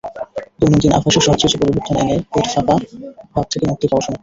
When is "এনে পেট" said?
2.01-2.45